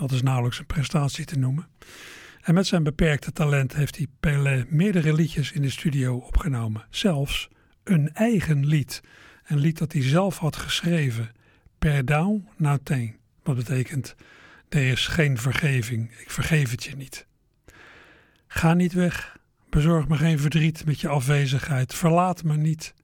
[0.09, 1.69] dat is nauwelijks een prestatie te noemen.
[2.41, 6.85] En met zijn beperkte talent heeft hij Pelé meerdere liedjes in de studio opgenomen.
[6.91, 7.49] Zelfs
[7.85, 9.01] een eigen lied.
[9.45, 11.31] Een lied dat hij zelf had geschreven.
[11.87, 13.17] Perdão não tem.
[13.43, 14.15] Wat betekent,
[14.69, 16.11] er is geen vergeving.
[16.19, 17.27] Ik vergeef het je niet.
[18.47, 19.37] Ga niet weg.
[19.69, 21.95] Bezorg me geen verdriet met je afwezigheid.
[21.95, 22.95] Verlaat me niet.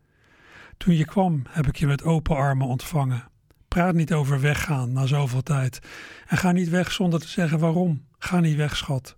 [0.76, 3.28] Toen je kwam heb ik je met open armen ontvangen.
[3.68, 5.78] Praat niet over weggaan na zoveel tijd.
[6.26, 8.04] En ga niet weg zonder te zeggen waarom.
[8.18, 9.16] Ga niet weg, schat.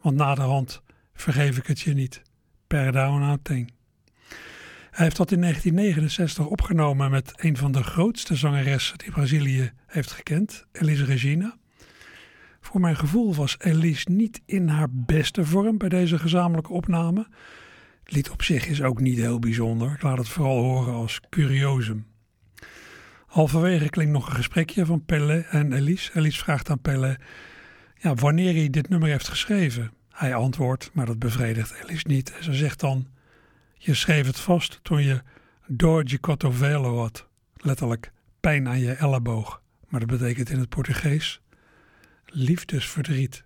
[0.00, 0.82] Want naderhand
[1.14, 2.22] vergeef ik het je niet.
[2.68, 3.66] Não tem.
[4.90, 10.10] Hij heeft dat in 1969 opgenomen met een van de grootste zangeressen die Brazilië heeft
[10.10, 11.56] gekend, Elis Regina.
[12.60, 17.26] Voor mijn gevoel was Elis niet in haar beste vorm bij deze gezamenlijke opname.
[18.04, 19.92] Het lied op zich is ook niet heel bijzonder.
[19.92, 22.06] Ik laat het vooral horen als curiosum.
[23.32, 26.10] Halverwege klinkt nog een gesprekje van Pelle en Elise.
[26.14, 27.18] Elise vraagt aan Pelle
[27.96, 29.92] ja, wanneer hij dit nummer heeft geschreven.
[30.10, 32.32] Hij antwoordt, maar dat bevredigt Elise niet.
[32.36, 33.06] En ze zegt dan,
[33.74, 35.22] je schreef het vast toen je
[35.66, 37.28] dor de cotovelo had.
[37.56, 39.62] Letterlijk pijn aan je elleboog.
[39.88, 41.40] Maar dat betekent in het Portugees
[42.26, 43.44] liefdesverdriet.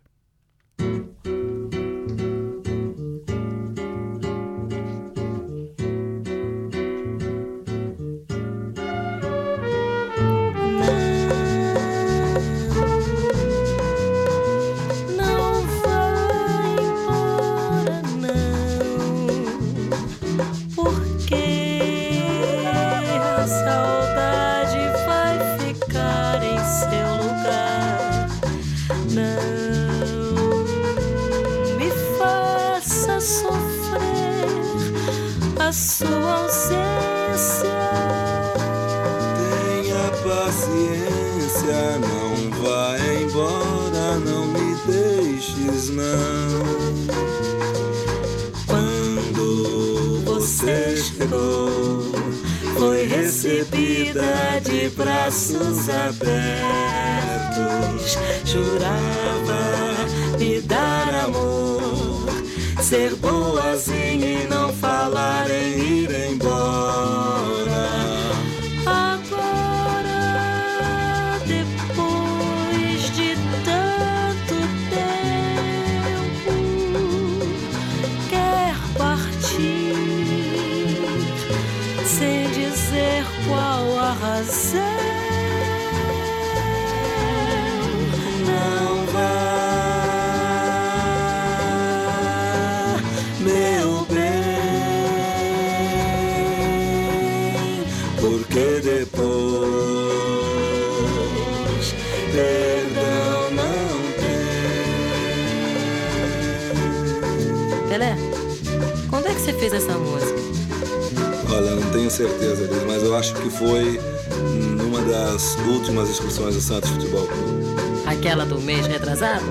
[119.17, 119.45] Retrasado?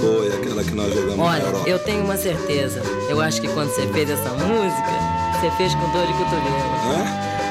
[0.00, 1.68] Foi aquela que nós jogamos na Olha, Europa.
[1.68, 2.80] eu tenho uma certeza.
[3.08, 4.90] Eu acho que quando você fez essa música,
[5.40, 6.68] você fez com dor de cotovelo.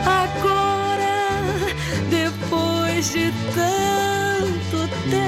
[0.05, 1.75] Agora,
[2.09, 5.27] depois de tanto tempo,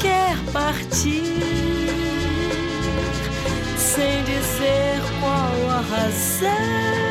[0.00, 1.24] quer partir
[3.76, 7.09] sem dizer qual a razão.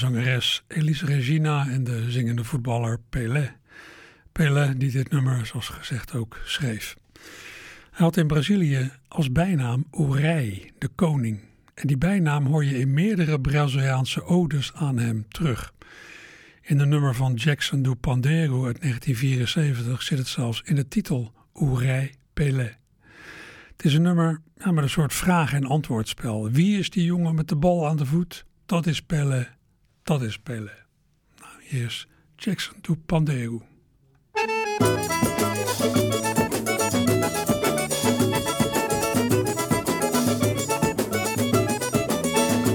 [0.00, 3.52] Zangeres Elise Regina en de zingende voetballer Pelé.
[4.32, 6.96] Pelé die dit nummer, zoals gezegd, ook schreef.
[7.90, 11.40] Hij had in Brazilië als bijnaam Ourei, de koning.
[11.74, 15.72] En die bijnaam hoor je in meerdere Braziliaanse odes aan hem terug.
[16.62, 21.32] In de nummer van Jackson do Pandeiro uit 1974 zit het zelfs in de titel
[21.52, 22.76] Ourei Pelé.
[23.76, 26.50] Het is een nummer met een soort vraag- en antwoordspel.
[26.50, 28.44] Wie is die jongen met de bal aan de voet?
[28.66, 29.48] Dat is Pelle,
[30.10, 30.72] dat is Pelle.
[31.38, 33.62] Nou, hier is Jackson do Pandeiro.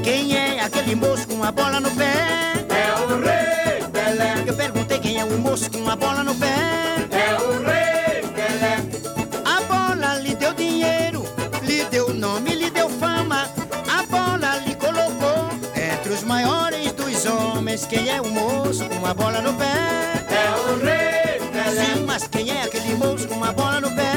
[0.04, 2.14] Quem é aquele moço com a bola no pé?
[2.70, 4.44] É o Rei Pelé.
[4.48, 6.55] Eu perguntei quem é o moço com a bola no pé?
[17.76, 17.86] Homens.
[17.86, 19.65] Quem é o moço com a bola no pé?
[20.30, 21.86] É o Rei Pelé.
[21.86, 24.14] Sim, mas quem é aquele moço com a bola no pé?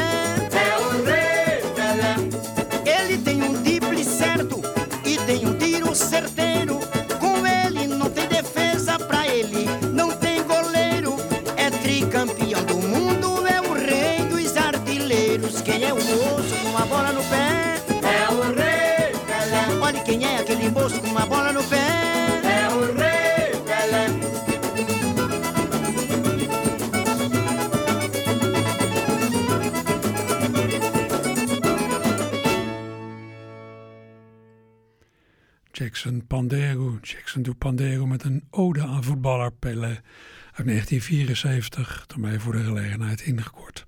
[36.09, 40.01] Jackson Pandero, Jackson do Pandero met een ode aan voetballer Pelé
[40.53, 43.87] uit 1974, door mij voor de gelegenheid ingekort.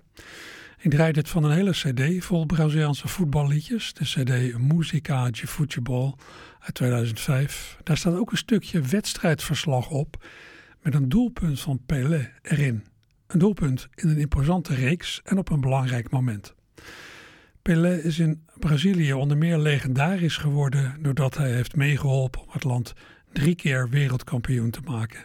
[0.78, 6.16] Ik draai dit van een hele cd vol Braziliaanse voetballiedjes, de cd Musica de Futebol
[6.58, 7.78] uit 2005.
[7.82, 10.24] Daar staat ook een stukje wedstrijdverslag op
[10.82, 12.86] met een doelpunt van Pelé erin.
[13.26, 16.54] Een doelpunt in een imposante reeks en op een belangrijk moment.
[17.62, 22.92] Pelé is in Brazilië onder meer legendarisch geworden doordat hij heeft meegeholpen om het land
[23.32, 25.20] drie keer wereldkampioen te maken.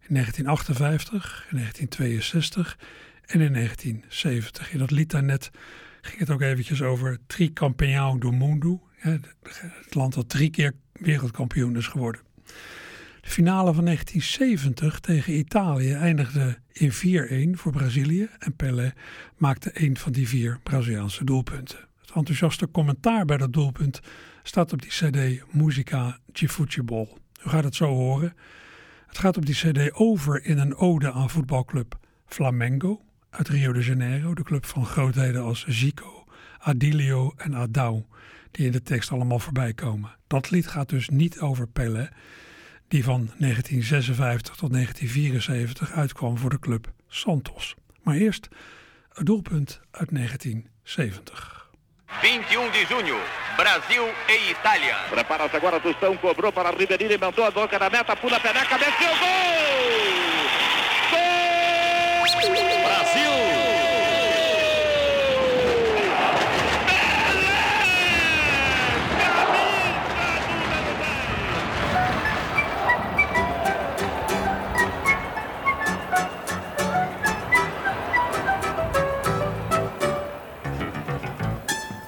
[0.00, 2.78] In 1958, in 1962
[3.26, 4.72] en in 1970.
[4.72, 5.50] In dat lied daarnet
[6.00, 8.82] ging het ook eventjes over Tricampeão do Mundo.
[8.98, 12.20] Het land dat drie keer wereldkampioen is geworden.
[13.20, 16.92] De finale van 1970 tegen Italië eindigde in
[17.56, 18.92] 4-1 voor Brazilië en Pelé
[19.36, 21.92] maakte een van die vier Braziliaanse doelpunten.
[22.14, 24.00] Enthousiaste commentaar bij dat doelpunt
[24.42, 27.18] staat op die CD Musica Futebol.
[27.46, 28.34] U gaat het zo horen.
[29.06, 33.00] Het gaat op die CD over in een ode aan voetbalclub Flamengo
[33.30, 36.24] uit Rio de Janeiro, de club van grootheden als Zico,
[36.58, 38.06] Adilio en Adao,
[38.50, 40.16] die in de tekst allemaal voorbij komen.
[40.26, 42.08] Dat lied gaat dus niet over Pelé,
[42.88, 47.74] die van 1956 tot 1974 uitkwam voor de club Santos.
[48.02, 48.48] Maar eerst
[49.08, 51.63] het doelpunt uit 1970.
[52.22, 53.20] 21 de junho,
[53.56, 54.96] Brasil e Itália.
[55.10, 59.08] Prepara-se agora, Tostão cobrou para Ribeirinho, inventou a boca da meta, pula a peneca, desceu,
[59.08, 59.18] gol!
[59.18, 60.23] Gol!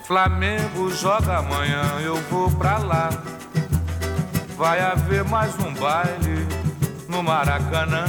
[0.07, 3.11] Flamengo joga amanhã, eu vou pra lá.
[4.57, 6.47] Vai haver mais um baile
[7.09, 8.05] no Maracanã.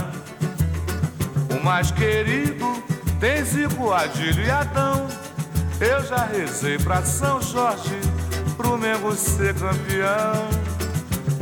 [1.49, 2.83] O mais querido
[3.19, 5.07] tem Zico, Adílio e Adão.
[5.81, 7.99] Eu já rezei pra São Jorge,
[8.55, 10.47] pro Mengo ser campeão.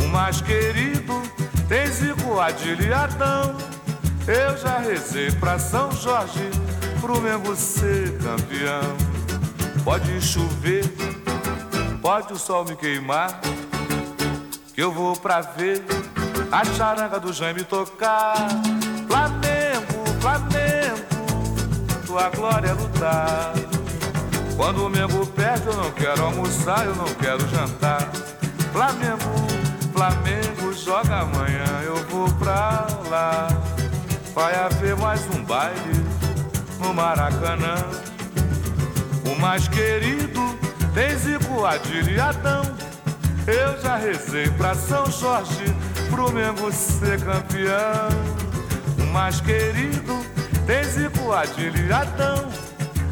[0.06, 1.22] O mais querido
[1.68, 3.58] tem Zico, Adilho e Adão.
[4.26, 6.49] Eu já rezei pra São Jorge,
[7.01, 9.05] pro Mengo ser campeão.
[9.86, 10.83] Pode chover,
[12.01, 13.39] pode o sol me queimar,
[14.73, 15.86] que eu vou pra ver
[16.51, 18.36] a charanga do Jaime tocar.
[19.07, 23.53] Flamengo, Flamengo, tua glória é lutar.
[24.57, 28.11] Quando o Mengo perde, eu não quero almoçar, eu não quero jantar.
[28.73, 29.47] Flamengo,
[29.93, 33.47] Flamengo joga amanhã, eu vou pra lá.
[34.33, 36.03] Vai haver mais um baile
[36.79, 37.75] no Maracanã.
[39.26, 40.55] O mais querido
[41.17, 42.63] Zico, Adilho e Adão.
[43.47, 45.65] Eu já rezei pra São Jorge,
[46.09, 48.09] pro Mengo ser campeão.
[48.99, 50.26] O mais querido
[50.84, 52.47] Zico, Adilho e Adão.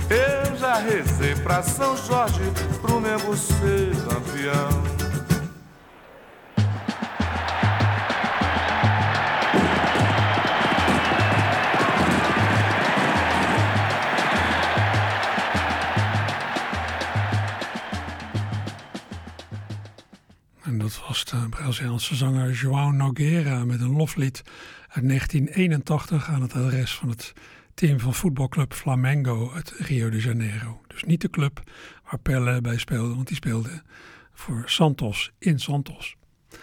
[0.09, 2.41] Eu já rezei pra São Jorge,
[2.81, 4.92] pro Mengo ser campeão.
[21.63, 24.41] Braziliaanse zanger João Nogueira met een loflied
[24.87, 27.33] uit 1981 aan het adres van het
[27.73, 30.81] team van voetbalclub Flamengo uit Rio de Janeiro.
[30.87, 31.61] Dus niet de club
[32.03, 33.81] waar Pelle bij speelde, want die speelde
[34.33, 36.15] voor Santos in Santos.
[36.49, 36.57] De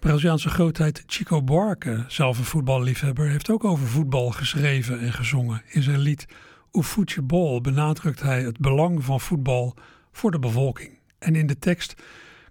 [0.00, 5.62] Braziliaanse grootheid Chico Buarque, zelf een voetballiefhebber, heeft ook over voetbal geschreven en gezongen.
[5.68, 6.26] In zijn lied
[6.70, 9.74] O Futebol benadrukt hij het belang van voetbal
[10.12, 10.98] voor de bevolking.
[11.18, 11.94] En in de tekst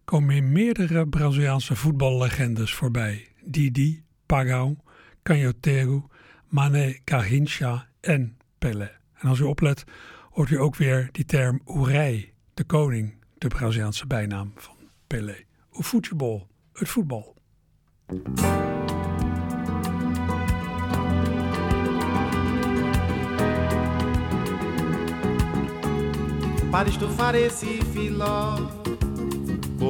[0.07, 3.27] komen meerdere Braziliaanse voetballegendes voorbij.
[3.43, 4.77] Didi, Pagão,
[5.23, 6.09] Canhoteiro,
[6.47, 8.91] Mané Garrincha en Pelé.
[9.13, 9.83] En als u oplet,
[10.29, 14.75] hoort u ook weer die term Oerij, de koning, de Braziliaanse bijnaam van
[15.07, 15.45] Pelé.
[15.71, 17.35] O futebol, het voetbal.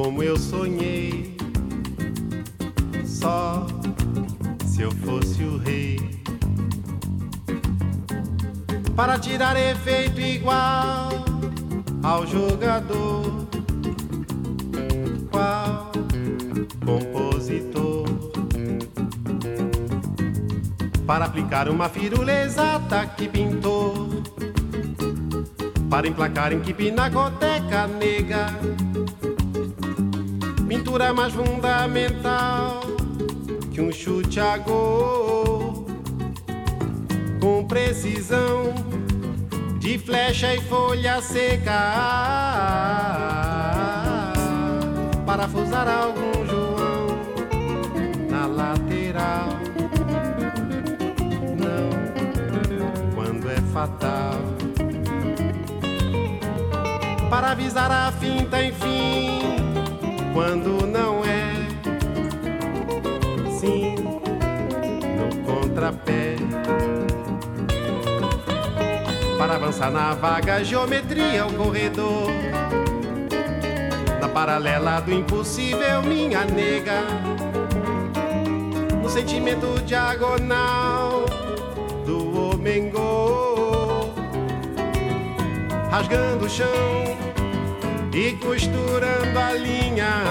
[0.00, 1.36] Como eu sonhei,
[3.04, 3.66] só
[4.64, 5.98] se eu fosse o rei.
[8.94, 11.08] Para tirar efeito igual
[12.00, 13.48] ao jogador,
[15.32, 15.90] qual
[16.86, 18.06] compositor?
[21.04, 24.22] Para aplicar uma firula exata que pintou
[25.90, 28.46] para emplacar em que pinacoteca nega
[30.68, 32.82] Pintura mais fundamental
[33.72, 35.86] que um chute a gol.
[37.40, 38.74] Com precisão
[39.78, 41.72] de flecha e folha seca.
[45.24, 47.06] Parafusar algum João
[48.28, 49.48] na lateral.
[51.56, 54.34] Não, quando é fatal.
[57.30, 59.37] Para avisar a finta, enfim,
[60.38, 61.50] quando não é.
[63.58, 63.96] Sim,
[65.16, 66.36] no contrapé.
[69.36, 72.30] Para avançar na vaga geometria, o corredor.
[74.20, 77.02] Na paralela do impossível, minha nega.
[79.02, 81.24] No sentimento diagonal
[82.06, 82.92] do homem
[85.90, 87.27] rasgando o chão
[88.18, 90.24] e costurando a linha.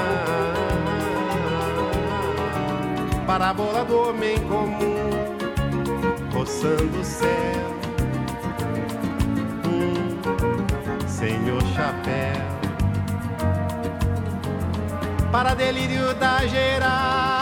[3.26, 5.10] Parábola do homem comum,
[6.34, 7.30] roçando o céu.
[9.66, 12.46] Um senhor chapéu.
[15.32, 17.37] Para delírio das Gerais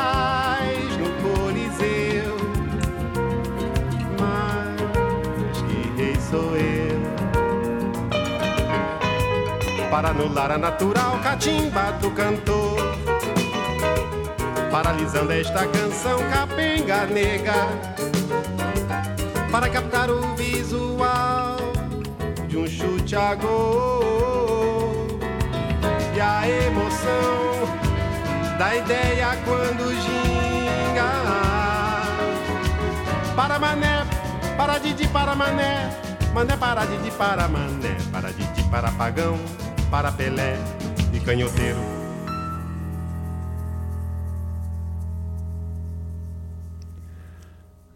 [9.95, 12.75] para anular a natural catimba do cantor.
[14.69, 17.53] Paralisando esta canção capenga nega,
[19.49, 21.55] para captar o visual
[22.45, 25.07] de um chute a gol.
[26.13, 27.63] E a emoção
[28.59, 31.09] da ideia quando ginga.
[33.33, 34.05] Para mané,
[34.57, 35.89] para Didi, para mané,
[36.33, 39.39] mané para Didi, para mané, para Didi, para pagão
[39.95, 40.57] para Pelé
[41.13, 41.79] e canhoteiro.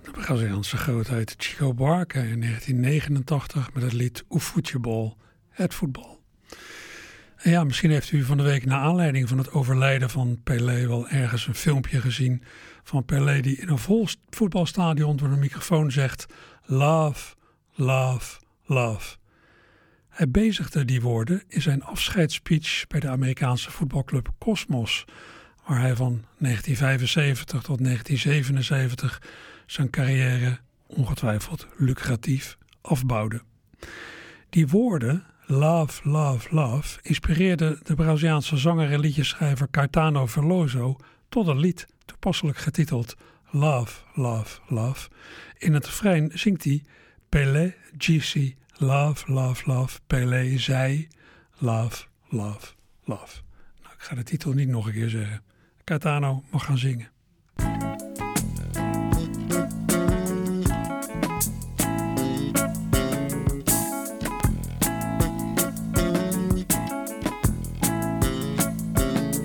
[0.03, 5.17] De Braziliaanse grootheid Chico Buarque in 1989 met het lied O Futebol,
[5.49, 6.21] het voetbal.
[7.35, 10.87] En ja, misschien heeft u van de week naar aanleiding van het overlijden van Pelé
[10.87, 12.43] wel ergens een filmpje gezien
[12.83, 16.25] van Pelé die in een vol voetbalstadion door een microfoon zegt
[16.65, 17.35] love,
[17.73, 19.17] love, love.
[20.19, 25.05] Hij bezigde die woorden in zijn afscheidsspeech bij de Amerikaanse voetbalclub Cosmos,
[25.65, 29.21] waar hij van 1975 tot 1977
[29.65, 33.41] zijn carrière ongetwijfeld lucratief afbouwde.
[34.49, 40.95] Die woorden, love, love, love, inspireerden de Braziliaanse zanger en liedjeschrijver Caetano Veloso
[41.29, 43.15] tot een lied, toepasselijk getiteld
[43.49, 45.09] Love, Love, Love.
[45.57, 46.83] In het refrein zingt hij
[47.29, 51.07] Pelé, GC, Love, Love, Love, Pelé, zij,
[51.57, 52.73] Love, Love,
[53.03, 53.41] Love.
[53.81, 55.41] Nou, ik ga de titel niet nog een keer zeggen.
[55.83, 57.09] Caetano mag gaan zingen.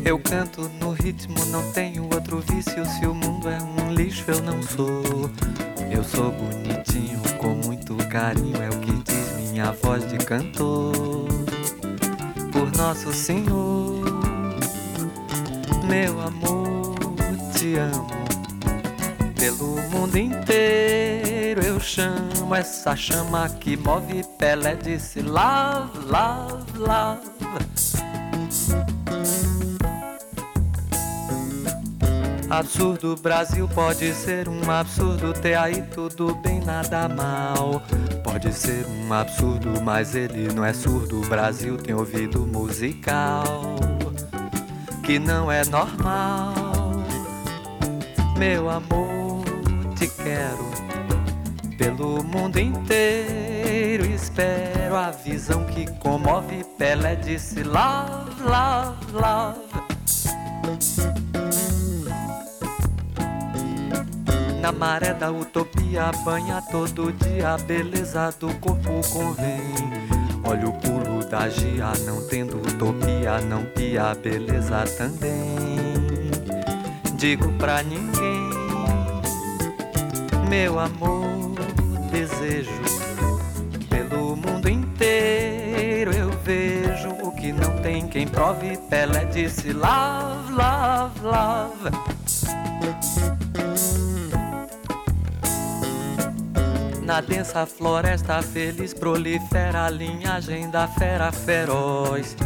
[0.05, 2.85] Eu canto no ritmo, não tenho outro vício.
[2.85, 5.31] Se o mundo é um lixo, eu não sou.
[5.91, 9.04] Eu sou bonitinho, com muito carinho, é o que
[9.55, 11.29] minha voz de cantor.
[12.51, 14.03] Por Nosso Senhor,
[15.89, 16.97] meu amor,
[17.55, 18.09] te amo.
[19.37, 27.35] Pelo mundo inteiro eu chamo essa chama que move Pelé disse love, love, love.
[32.51, 37.83] Absurdo Brasil pode ser um absurdo, ter aí tudo bem, nada mal.
[38.23, 41.21] Pode ser um absurdo, mas ele não é surdo.
[41.21, 43.77] O Brasil tem ouvido musical
[45.05, 46.55] que não é normal.
[48.39, 49.45] Meu amor,
[49.97, 50.65] te quero
[51.77, 54.07] pelo mundo inteiro.
[54.07, 56.65] Espero a visão que comove.
[56.79, 59.75] Pelé disse love, love, love.
[64.65, 69.61] Na maré da utopia banha todo dia a beleza do corpo convém.
[70.43, 76.31] Olha o pulo da gia, não tendo utopia, não pia beleza também.
[77.19, 78.49] Digo pra ninguém,
[80.49, 81.57] meu amor,
[82.11, 82.71] desejo
[83.91, 88.79] pelo mundo inteiro eu vejo o que não tem quem prove.
[88.89, 93.34] Pelé disse love, love, love.
[97.15, 102.37] Na densa floresta feliz prolifera a linhagem da fera feroz.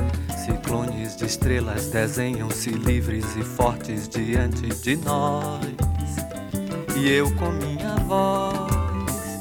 [0.45, 5.64] Ciclones de estrelas desenham-se livres e fortes diante de nós.
[6.95, 9.41] E eu com minha voz,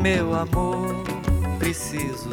[0.00, 1.04] meu amor,
[1.60, 2.30] preciso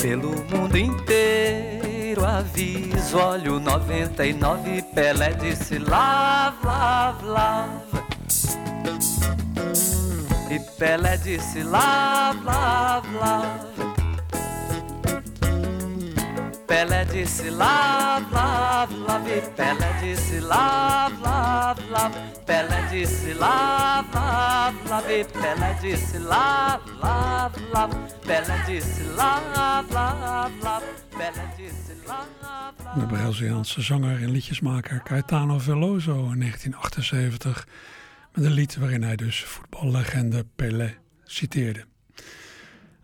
[0.00, 3.18] pelo mundo inteiro aviso.
[3.18, 7.88] Olho 99, Pelé disse love, love, love.
[10.58, 13.94] E Pelé disse love, love, love.
[16.66, 19.30] Pelé disse love, love, love.
[19.30, 22.12] E Pelé disse love, love, love.
[22.44, 25.06] Pelé disse love, love, love.
[25.06, 27.94] E Pelé disse love, love, love.
[28.26, 28.96] Pelé disse.
[31.14, 31.48] Pelé.
[32.96, 37.64] De Braziliaanse zanger en liedjesmaker Caetano Veloso in 1978
[38.44, 41.84] een lied waarin hij dus voetballegende Pelé citeerde.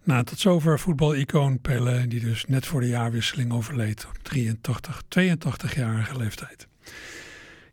[0.02, 6.16] Nou, tot zover voetbalicoon Pelé, die dus net voor de jaarwisseling overleed op 83, 82-jarige
[6.16, 6.68] leeftijd.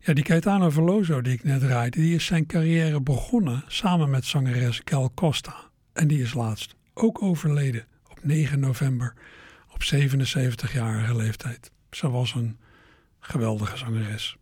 [0.00, 4.24] Ja, die Caetano Veloso die ik net draaide, die is zijn carrière begonnen samen met
[4.24, 5.56] zangeres Gal Costa.
[5.92, 9.14] En die is laatst ook overleden op 9 november
[9.72, 11.70] op 77-jarige leeftijd.
[11.90, 12.58] Ze was een
[13.20, 14.36] geweldige zangeres.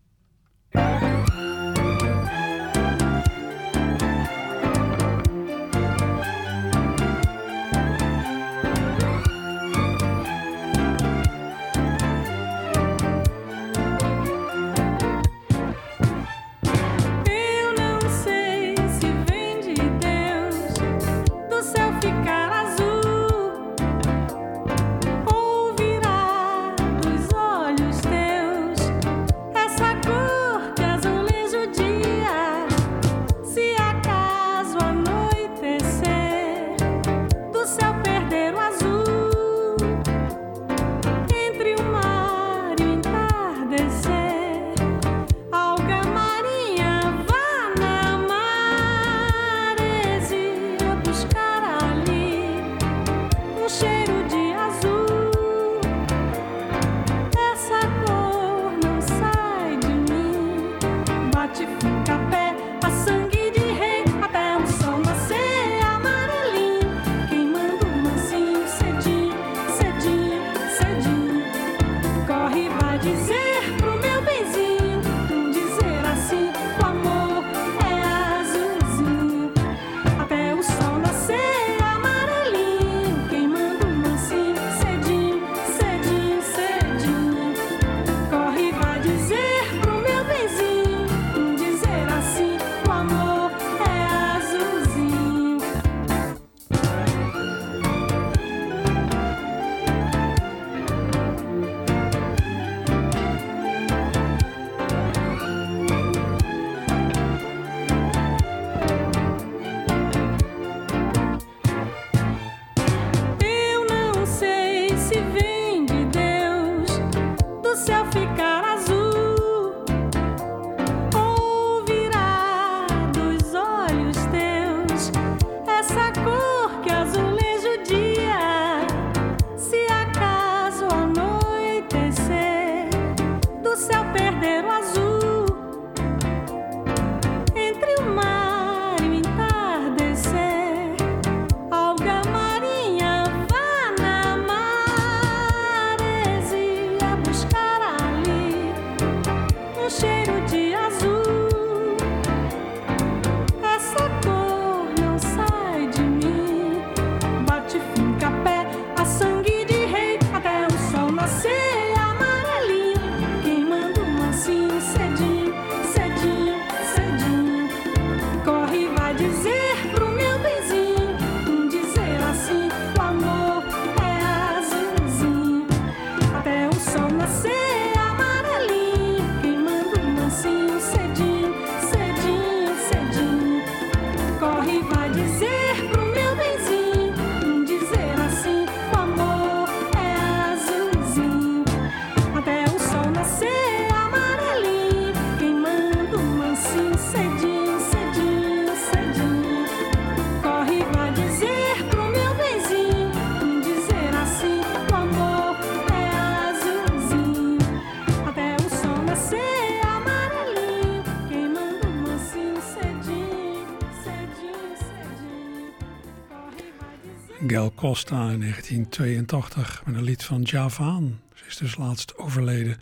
[217.90, 221.20] Costa in 1982 met een lied van Javaan.
[221.34, 222.76] Ze is dus laatst overleden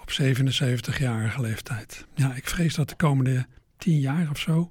[0.00, 2.06] op 77-jarige leeftijd.
[2.14, 3.46] Ja, ik vrees dat de komende
[3.76, 4.70] 10 jaar of zo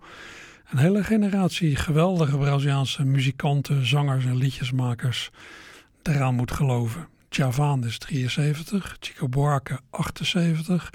[0.69, 5.29] een hele generatie geweldige Braziliaanse muzikanten, zangers en liedjesmakers
[6.03, 7.07] eraan moet geloven.
[7.29, 10.89] Javaan is 73, Chico Buarque 78,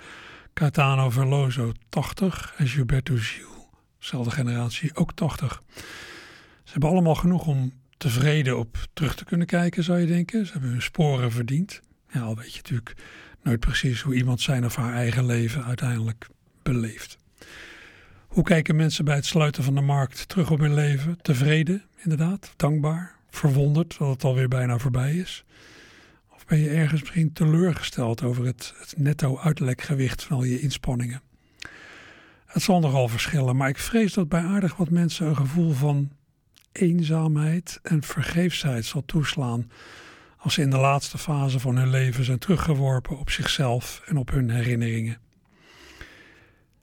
[0.55, 3.69] Caetano Veloso 80 en Gilberto Gil,
[3.99, 5.63] dezelfde generatie, ook 80.
[6.65, 10.47] Ze hebben allemaal genoeg om tevreden op terug te kunnen kijken, zou je denken.
[10.47, 11.81] Ze hebben hun sporen verdiend.
[12.11, 12.95] Ja, al weet je natuurlijk
[13.43, 16.27] nooit precies hoe iemand zijn of haar eigen leven uiteindelijk
[16.63, 17.19] beleeft.
[18.27, 21.19] Hoe kijken mensen bij het sluiten van de markt terug op hun leven?
[21.23, 25.45] Tevreden, inderdaad, dankbaar, verwonderd dat het alweer bijna voorbij is?
[26.35, 31.21] Of ben je ergens misschien teleurgesteld over het, het netto uitlekgewicht van al je inspanningen?
[32.47, 36.11] Het zal nogal verschillen, maar ik vrees dat bij aardig wat mensen een gevoel van
[36.75, 39.71] eenzaamheid en vergeefsheid zal toeslaan
[40.37, 44.31] als ze in de laatste fase van hun leven zijn teruggeworpen op zichzelf en op
[44.31, 45.19] hun herinneringen.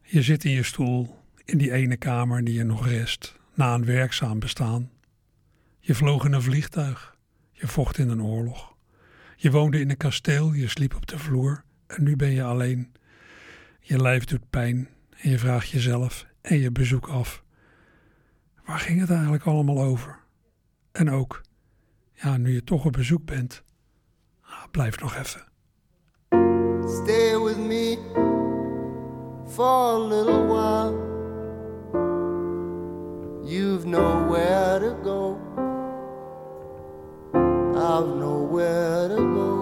[0.02, 3.86] Je zit in je stoel in die ene kamer die je nog rest na een
[3.86, 4.90] werkzaam bestaan.
[5.80, 7.18] Je vloog in een vliegtuig,
[7.52, 8.76] je vocht in een oorlog.
[9.36, 12.92] Je woonde in een kasteel, je sliep op de vloer en nu ben je alleen.
[13.80, 17.44] Je lijf doet pijn en je vraagt jezelf en je bezoek af.
[18.66, 20.20] Waar ging het eigenlijk allemaal over?
[20.92, 21.42] En ook,
[22.14, 23.64] ja, nu je toch op bezoek bent,
[24.42, 25.42] ah, blijf nog even.
[27.04, 27.98] Stay with me
[29.48, 31.10] for a little while.
[33.44, 35.38] You've nowhere to go.
[37.76, 39.61] I've nowhere to go.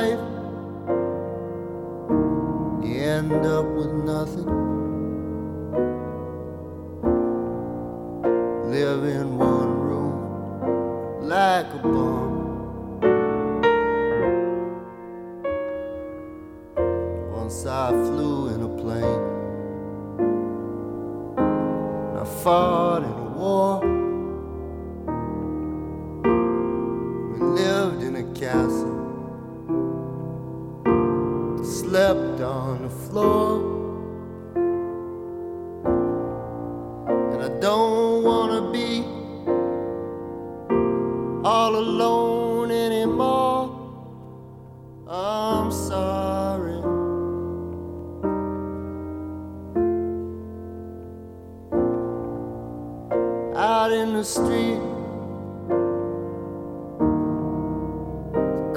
[0.00, 0.24] Life,
[2.82, 4.50] you end up with nothing.
[8.74, 10.16] Live in one room
[11.28, 12.32] like a bum.
[17.40, 19.26] Once I flew in a plane.
[22.20, 23.02] I fought
[31.90, 33.50] Slept on the floor.
[37.32, 39.02] And I don't wanna be
[41.44, 43.74] all alone anymore.
[45.08, 46.78] I'm sorry.
[53.56, 54.78] Out in the street,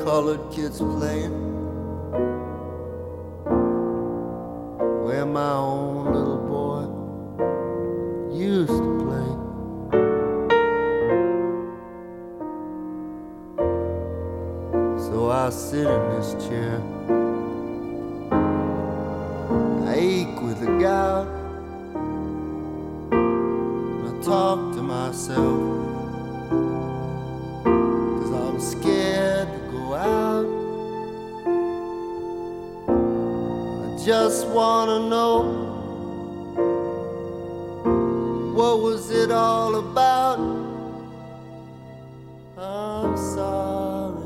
[0.03, 1.52] colored kids playing.
[5.33, 6.85] My own little boy
[8.31, 9.29] used to play.
[15.05, 16.79] So I sit in this chair.
[19.87, 21.27] I ache with a gout.
[23.11, 25.62] And I talk to myself.
[34.05, 35.43] Just wanna know
[38.53, 40.39] what was it all about?
[42.57, 44.21] I'm sorry.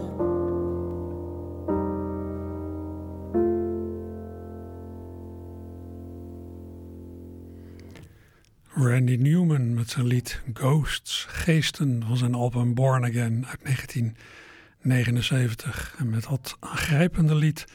[8.74, 15.96] Randy Newman met zijn lied Ghosts, Geesten van zijn album Born Again uit 1979.
[15.98, 17.66] En met dat aangrijpende lied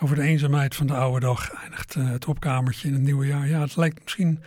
[0.00, 3.48] over de eenzaamheid van de oude dag eindigt eh, het opkamertje in het nieuwe jaar.
[3.48, 4.42] Ja, het lijkt misschien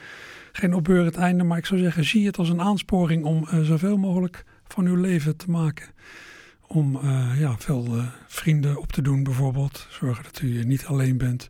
[0.51, 3.97] geen opbeurend einde, maar ik zou zeggen, zie het als een aansporing om eh, zoveel
[3.97, 5.85] mogelijk van uw leven te maken.
[6.67, 7.87] Om eh, ja, veel
[8.27, 9.87] vrienden op te doen bijvoorbeeld.
[9.89, 11.49] Zorgen dat u niet alleen bent.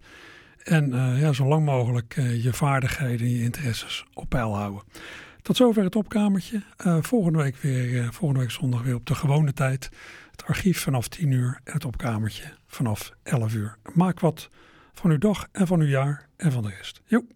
[0.63, 4.81] En ja, zo lang mogelijk je vaardigheden en je interesses op peil houden.
[5.41, 6.61] Tot zover het opkamertje.
[7.01, 9.89] Volgende, week weer, volgende week zondag weer op de gewone tijd.
[10.41, 13.77] Het archief vanaf 10 uur en het opkamertje vanaf 11 uur.
[13.93, 14.49] Maak wat
[14.93, 17.01] van uw dag en van uw jaar en van de rest.
[17.05, 17.23] Jo.